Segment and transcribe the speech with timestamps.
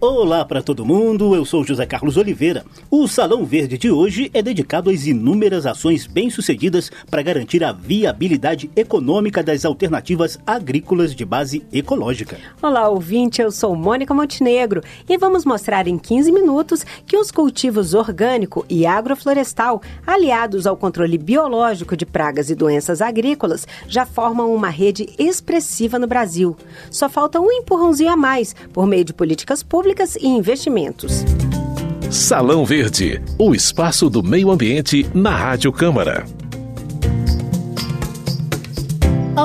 [0.00, 2.64] Olá para todo mundo, eu sou José Carlos Oliveira.
[2.88, 8.70] O Salão Verde de hoje é dedicado às inúmeras ações bem-sucedidas para garantir a viabilidade
[8.76, 12.38] econômica das alternativas agrícolas de base ecológica.
[12.62, 17.92] Olá, ouvinte, eu sou Mônica Montenegro e vamos mostrar em 15 minutos que os cultivos
[17.92, 24.68] orgânico e agroflorestal, aliados ao controle biológico de pragas e doenças agrícolas, já formam uma
[24.68, 26.56] rede expressiva no Brasil.
[26.88, 31.24] Só falta um empurrãozinho a mais por meio de políticas públicas públicas e investimentos.
[32.10, 36.26] Salão Verde, o espaço do meio ambiente na Rádio Câmara.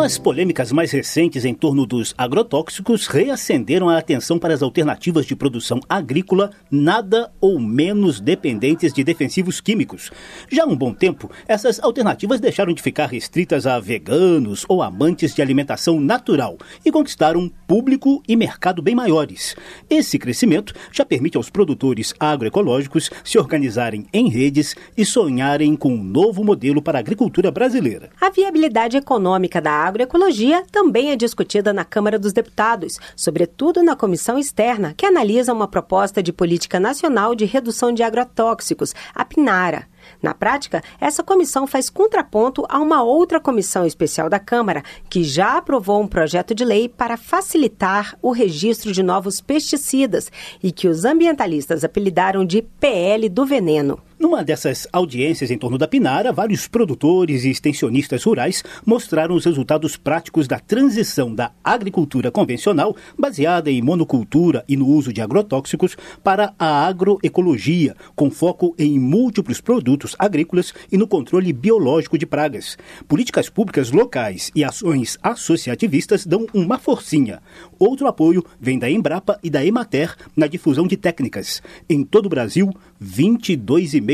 [0.04, 5.34] As polêmicas mais recentes em torno dos agrotóxicos reacenderam a atenção para as alternativas de
[5.34, 10.12] produção agrícola nada ou menos dependentes de defensivos químicos.
[10.52, 15.34] Já há um bom tempo, essas alternativas deixaram de ficar restritas a veganos ou amantes
[15.34, 19.56] de alimentação natural e conquistaram público e mercado bem maiores.
[19.90, 26.04] Esse crescimento já permite aos produtores agroecológicos se organizarem em redes e sonharem com um
[26.04, 28.10] novo modelo para a agricultura brasileira.
[28.20, 34.40] A viabilidade econômica da agroecologia também é discutida na Câmara dos Deputados, sobretudo na comissão
[34.40, 39.88] externa, que analisa uma proposta de política nacional de redução de agrotóxicos, a PNARA.
[40.22, 45.58] Na prática, essa comissão faz contraponto a uma outra comissão especial da Câmara, que já
[45.58, 51.06] aprovou um projeto de lei para facilitar o registro de novos pesticidas e que os
[51.06, 54.00] ambientalistas apelidaram de PL do veneno.
[54.24, 59.98] Numa dessas audiências em torno da Pinara, vários produtores e extensionistas rurais mostraram os resultados
[59.98, 66.54] práticos da transição da agricultura convencional, baseada em monocultura e no uso de agrotóxicos, para
[66.58, 72.78] a agroecologia, com foco em múltiplos produtos agrícolas e no controle biológico de pragas.
[73.10, 77.42] Políticas públicas locais e ações associativistas dão uma forcinha.
[77.78, 81.62] Outro apoio vem da Embrapa e da Emater na difusão de técnicas.
[81.90, 82.72] Em todo o Brasil,
[83.04, 84.13] 22,5%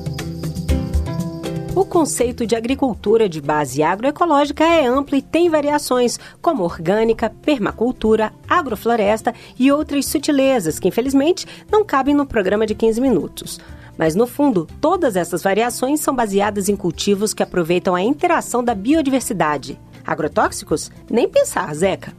[1.74, 8.30] O conceito de agricultura de base agroecológica é amplo e tem variações, como orgânica, permacultura,
[8.46, 13.58] agrofloresta e outras sutilezas que, infelizmente, não cabem no programa de 15 minutos.
[13.96, 18.74] Mas, no fundo, todas essas variações são baseadas em cultivos que aproveitam a interação da
[18.74, 19.80] biodiversidade.
[20.06, 20.90] Agrotóxicos?
[21.10, 22.12] Nem pensar, Zeca.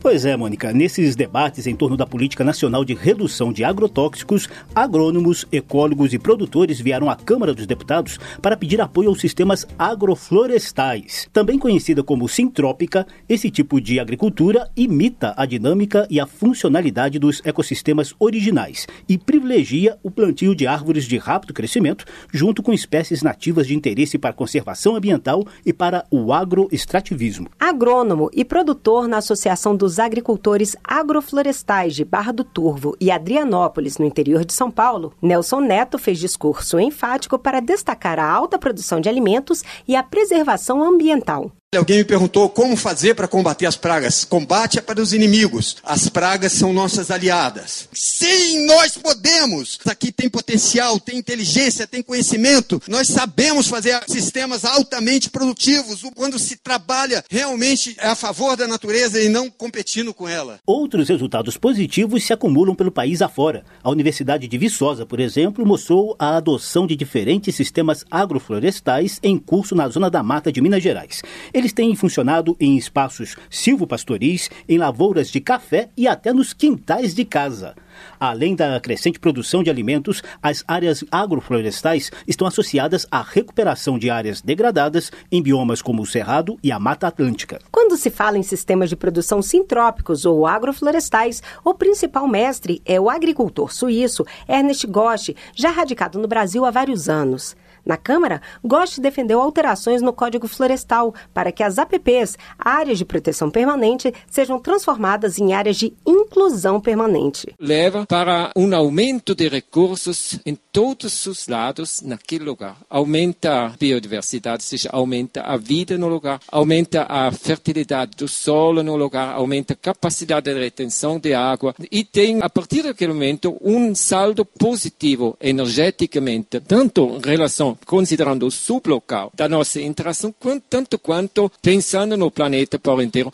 [0.00, 0.72] Pois é, Mônica.
[0.72, 6.80] Nesses debates em torno da política nacional de redução de agrotóxicos, agrônomos, ecólogos e produtores
[6.80, 11.28] vieram à Câmara dos Deputados para pedir apoio aos sistemas agroflorestais.
[11.32, 17.42] Também conhecida como sintrópica, esse tipo de agricultura imita a dinâmica e a funcionalidade dos
[17.44, 23.66] ecossistemas originais e privilegia o plantio de árvores de rápido crescimento junto com espécies nativas
[23.66, 27.48] de interesse para a conservação ambiental e para o agroextrativismo.
[27.58, 33.96] Agrônomo e produtor na Associação dos dos agricultores agroflorestais de Barra do Turvo e Adrianópolis,
[33.96, 39.00] no interior de São Paulo, Nelson Neto fez discurso enfático para destacar a alta produção
[39.00, 41.50] de alimentos e a preservação ambiental.
[41.76, 44.24] Alguém me perguntou como fazer para combater as pragas.
[44.24, 45.76] Combate é para os inimigos.
[45.84, 47.90] As pragas são nossas aliadas.
[47.92, 49.78] Sim, nós podemos.
[49.84, 52.80] Aqui tem potencial, tem inteligência, tem conhecimento.
[52.88, 59.28] Nós sabemos fazer sistemas altamente produtivos quando se trabalha realmente a favor da natureza e
[59.28, 60.58] não competindo com ela.
[60.66, 63.62] Outros resultados positivos se acumulam pelo país afora.
[63.82, 69.74] A Universidade de Viçosa, por exemplo, mostrou a adoção de diferentes sistemas agroflorestais em curso
[69.74, 71.20] na zona da mata de Minas Gerais.
[71.58, 77.24] Eles têm funcionado em espaços silvopastoris, em lavouras de café e até nos quintais de
[77.24, 77.74] casa.
[78.20, 84.40] Além da crescente produção de alimentos, as áreas agroflorestais estão associadas à recuperação de áreas
[84.40, 87.58] degradadas em biomas como o Cerrado e a Mata Atlântica.
[87.72, 93.10] Quando se fala em sistemas de produção sintrópicos ou agroflorestais, o principal mestre é o
[93.10, 97.56] agricultor suíço Ernest Gosch, já radicado no Brasil há vários anos.
[97.88, 103.50] Na Câmara, Gost defendeu alterações no Código Florestal para que as APPs, áreas de proteção
[103.50, 107.54] permanente, sejam transformadas em áreas de inclusão permanente.
[107.58, 112.76] Leva para um aumento de recursos em todos os lados naquele lugar.
[112.90, 118.82] Aumenta a biodiversidade, ou seja, aumenta a vida no lugar, aumenta a fertilidade do solo
[118.82, 123.56] no lugar, aumenta a capacidade de retenção de água e tem, a partir daquele momento,
[123.62, 130.34] um saldo positivo energeticamente, tanto em relação considerando o sublocal da nossa interação,
[130.68, 133.30] tanto quanto pensando no planeta por inteiro.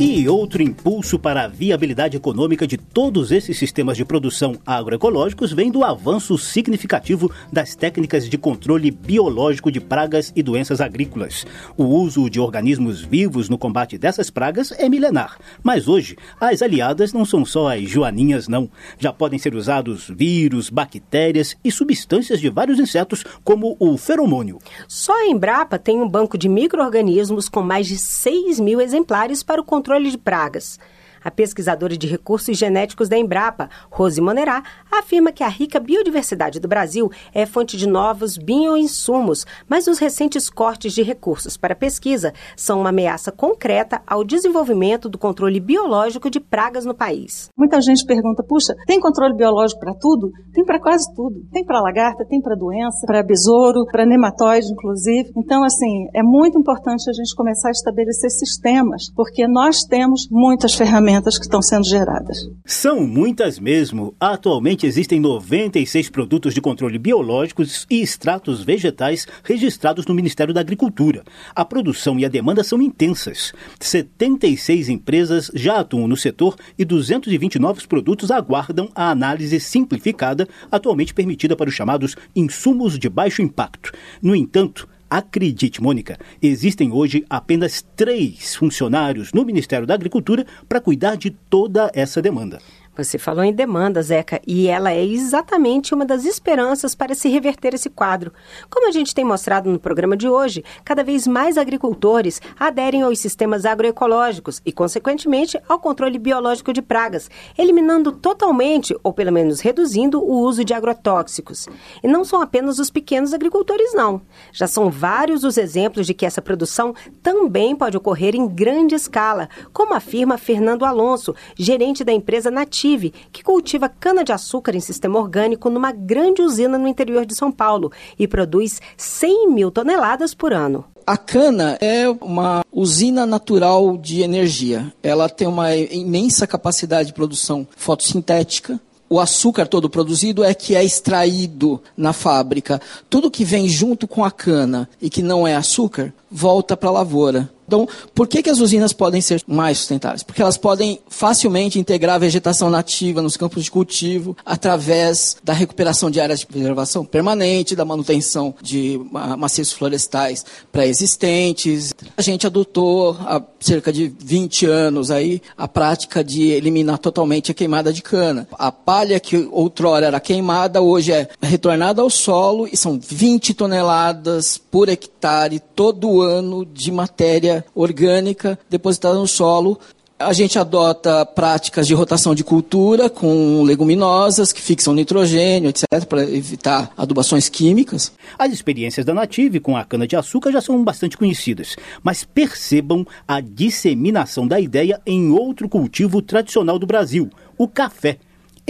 [0.00, 5.72] E outro impulso para a viabilidade econômica de todos esses sistemas de produção agroecológicos vem
[5.72, 11.44] do avanço significativo das técnicas de controle biológico de pragas e doenças agrícolas.
[11.76, 17.12] O uso de organismos vivos no combate dessas pragas é milenar, mas hoje as aliadas
[17.12, 18.70] não são só as joaninhas, não.
[19.00, 24.60] Já podem ser usados vírus, bactérias e substâncias de vários insetos, como o feromônio.
[24.86, 29.60] Só a Embrapa tem um banco de micro-organismos com mais de 6 mil exemplares para
[29.60, 30.78] o controle controle de pragas.
[31.22, 36.68] A pesquisadora de recursos genéticos da Embrapa, Rose Monerá, afirma que a rica biodiversidade do
[36.68, 42.80] Brasil é fonte de novos bioinsumos, mas os recentes cortes de recursos para pesquisa são
[42.80, 47.48] uma ameaça concreta ao desenvolvimento do controle biológico de pragas no país.
[47.56, 50.30] Muita gente pergunta: puxa, tem controle biológico para tudo?
[50.52, 51.40] Tem para quase tudo.
[51.52, 55.32] Tem para lagarta, tem para doença, para besouro, para nematóide, inclusive.
[55.36, 60.74] Então, assim, é muito importante a gente começar a estabelecer sistemas, porque nós temos muitas
[60.74, 62.48] ferramentas que estão sendo geradas.
[62.64, 64.14] São muitas mesmo.
[64.20, 71.24] Atualmente existem 96 produtos de controle biológicos e extratos vegetais registrados no Ministério da Agricultura.
[71.54, 73.54] A produção e a demanda são intensas.
[73.80, 81.14] 76 empresas já atuam no setor e 220 novos produtos aguardam a análise simplificada, atualmente
[81.14, 83.92] permitida para os chamados insumos de baixo impacto.
[84.22, 91.16] No entanto, Acredite, Mônica, existem hoje apenas três funcionários no Ministério da Agricultura para cuidar
[91.16, 92.58] de toda essa demanda.
[92.98, 97.72] Você falou em demanda, Zeca, e ela é exatamente uma das esperanças para se reverter
[97.72, 98.32] esse quadro.
[98.68, 103.20] Como a gente tem mostrado no programa de hoje, cada vez mais agricultores aderem aos
[103.20, 110.20] sistemas agroecológicos e, consequentemente, ao controle biológico de pragas, eliminando totalmente, ou pelo menos reduzindo,
[110.20, 111.68] o uso de agrotóxicos.
[112.02, 114.20] E não são apenas os pequenos agricultores, não.
[114.50, 119.48] Já são vários os exemplos de que essa produção também pode ocorrer em grande escala,
[119.72, 122.87] como afirma Fernando Alonso, gerente da empresa Nativa
[123.32, 128.26] que cultiva cana-de-açúcar em sistema orgânico numa grande usina no interior de São Paulo e
[128.26, 130.84] produz 100 mil toneladas por ano.
[131.06, 134.92] A cana é uma usina natural de energia.
[135.02, 138.80] Ela tem uma imensa capacidade de produção fotossintética,
[139.10, 142.78] o açúcar todo produzido é que é extraído na fábrica.
[143.08, 146.92] Tudo que vem junto com a cana e que não é açúcar, volta para a
[146.92, 147.48] lavoura.
[147.68, 150.22] Então, por que, que as usinas podem ser mais sustentáveis?
[150.22, 156.10] Porque elas podem facilmente integrar a vegetação nativa nos campos de cultivo através da recuperação
[156.10, 158.98] de áreas de preservação permanente, da manutenção de
[159.36, 161.94] maciços florestais pré-existentes.
[162.16, 167.54] A gente adotou há cerca de 20 anos aí a prática de eliminar totalmente a
[167.54, 168.48] queimada de cana.
[168.52, 174.56] A palha que outrora era queimada hoje é retornada ao solo e são 20 toneladas
[174.56, 179.78] por hectare todo ano de matéria orgânica depositada no solo.
[180.18, 186.24] A gente adota práticas de rotação de cultura com leguminosas que fixam nitrogênio, etc., para
[186.24, 188.12] evitar adubações químicas.
[188.36, 194.44] As experiências da Native com a cana-de-açúcar já são bastante conhecidas, mas percebam a disseminação
[194.44, 198.18] da ideia em outro cultivo tradicional do Brasil, o café.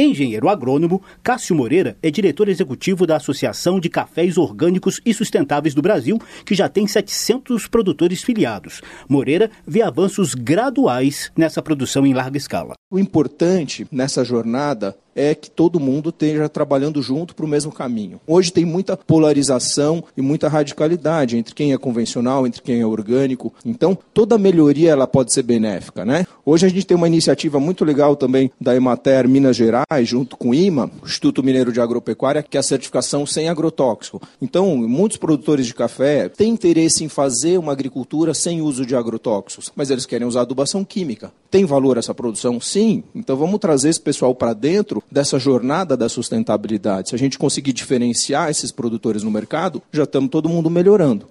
[0.01, 5.83] Engenheiro agrônomo, Cássio Moreira é diretor executivo da Associação de Cafés Orgânicos e Sustentáveis do
[5.83, 8.81] Brasil, que já tem 700 produtores filiados.
[9.09, 12.75] Moreira vê avanços graduais nessa produção em larga escala.
[12.89, 18.21] O importante nessa jornada é que todo mundo esteja trabalhando junto para o mesmo caminho.
[18.25, 23.53] Hoje tem muita polarização e muita radicalidade entre quem é convencional, entre quem é orgânico.
[23.67, 26.25] Então, toda melhoria ela pode ser benéfica, né?
[26.47, 30.51] Hoje a gente tem uma iniciativa muito legal também da Emater Minas Gerais, junto com
[30.51, 34.21] o IMA, Instituto Mineiro de Agropecuária, que é a certificação sem agrotóxico.
[34.41, 39.73] Então, muitos produtores de café têm interesse em fazer uma agricultura sem uso de agrotóxicos,
[39.75, 41.33] mas eles querem usar adubação química.
[41.51, 42.61] Tem valor essa produção?
[42.61, 43.03] Sim.
[43.15, 47.09] Então vamos trazer esse pessoal para dentro dessa jornada da sustentabilidade.
[47.09, 51.27] Se a gente conseguir diferenciar esses produtores no mercado, já estamos todo mundo melhorando.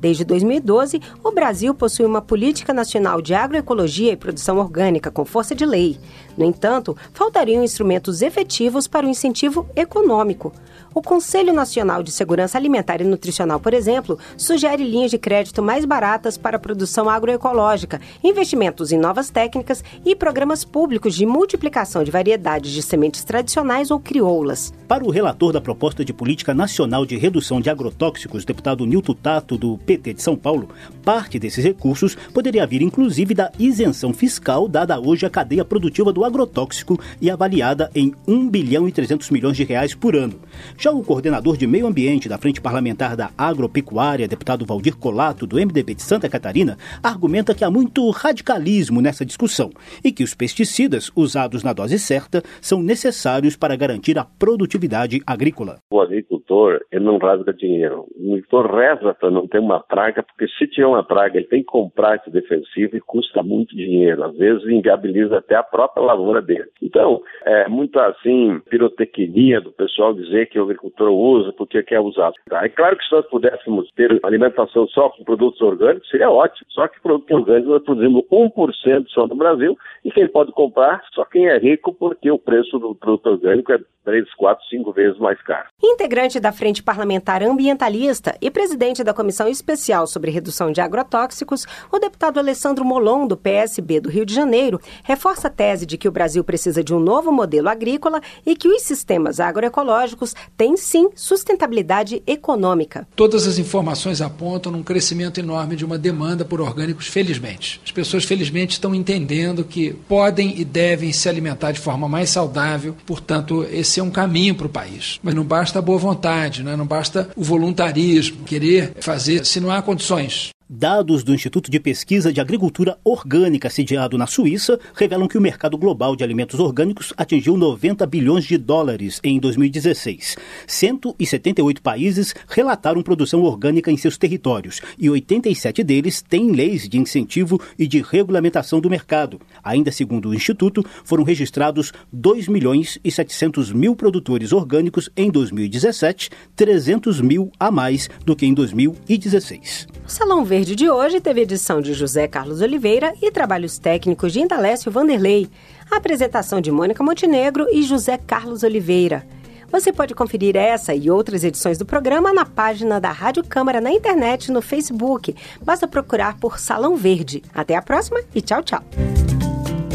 [0.00, 5.54] Desde 2012, o Brasil possui uma política nacional de agroecologia e produção orgânica com força
[5.54, 5.98] de lei.
[6.38, 10.52] No entanto, faltariam instrumentos efetivos para o incentivo econômico.
[10.92, 15.84] O Conselho Nacional de Segurança Alimentar e Nutricional, por exemplo, sugere linhas de crédito mais
[15.84, 22.10] baratas para a produção agroecológica, investimentos em novas técnicas e programas públicos de multiplicação de
[22.10, 24.72] variedades de sementes tradicionais ou crioulas.
[24.88, 29.56] Para o relator da proposta de política nacional de redução de agrotóxicos, deputado Nilton Tato,
[29.56, 30.70] do PT de São Paulo,
[31.04, 36.24] parte desses recursos poderia vir inclusive da isenção fiscal dada hoje à cadeia produtiva do
[36.24, 40.34] agrotóxico e avaliada em 1 bilhão e 300 milhões de reais por ano.
[40.80, 45.56] Já o coordenador de Meio Ambiente da Frente Parlamentar da Agropecuária, deputado Valdir Colato, do
[45.56, 49.68] MDB de Santa Catarina, argumenta que há muito radicalismo nessa discussão
[50.02, 55.80] e que os pesticidas usados na dose certa são necessários para garantir a produtividade agrícola.
[55.92, 58.06] O agricultor, ele não rasga dinheiro.
[58.18, 61.60] O agricultor reza para não ter uma praga, porque se tiver uma praga, ele tem
[61.60, 64.24] que comprar esse defensivo e custa muito dinheiro.
[64.24, 66.70] Às vezes inviabiliza até a própria lavoura dele.
[66.80, 72.32] Então, é muito assim, pirotecnia do pessoal dizer que o agricultor usa, porque quer usar.
[72.52, 76.66] É claro que se nós pudéssemos ter alimentação só com produtos orgânicos, seria ótimo.
[76.70, 81.24] Só que produto orgânico nós produzimos 1% só no Brasil e quem pode comprar só
[81.24, 85.40] quem é rico, porque o preço do produto orgânico é três, quatro, cinco vezes mais
[85.42, 85.68] caro.
[85.82, 91.98] Integrante da Frente Parlamentar Ambientalista e presidente da Comissão Especial sobre Redução de Agrotóxicos, o
[91.98, 96.12] deputado Alessandro Molon, do PSB do Rio de Janeiro, reforça a tese de que o
[96.12, 102.22] Brasil precisa de um novo modelo agrícola e que os sistemas agroecológicos têm sim sustentabilidade
[102.26, 103.08] econômica.
[103.16, 107.80] Todas as informações apontam um crescimento enorme de uma demanda por orgânicos, felizmente.
[107.82, 112.94] As pessoas, felizmente, estão entendendo que podem e devem se alimentar de forma mais saudável,
[113.06, 115.18] portanto, esse é um caminho para o país.
[115.22, 116.76] Mas não basta a boa vontade, né?
[116.76, 120.50] não basta o voluntarismo, querer fazer se não há condições.
[120.72, 125.76] Dados do Instituto de Pesquisa de Agricultura Orgânica, sediado na Suíça, revelam que o mercado
[125.76, 130.36] global de alimentos orgânicos atingiu 90 bilhões de dólares em 2016.
[130.68, 137.60] 178 países relataram produção orgânica em seus territórios e 87 deles têm leis de incentivo
[137.76, 139.40] e de regulamentação do mercado.
[139.64, 146.30] Ainda segundo o Instituto, foram registrados 2 milhões e 700 mil produtores orgânicos em 2017,
[146.54, 149.88] 300 mil a mais do que em 2016.
[150.10, 154.40] O Salão Verde de hoje teve edição de José Carlos Oliveira e trabalhos técnicos de
[154.40, 155.48] Indalécio Vanderlei.
[155.88, 159.24] A apresentação de Mônica Montenegro e José Carlos Oliveira.
[159.70, 163.92] Você pode conferir essa e outras edições do programa na página da Rádio Câmara na
[163.92, 165.32] internet no Facebook.
[165.62, 167.40] Basta procurar por Salão Verde.
[167.54, 168.82] Até a próxima e tchau, tchau.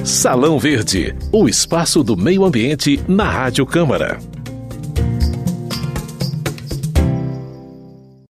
[0.05, 4.17] Salão Verde, o espaço do meio ambiente na Rádio Câmara.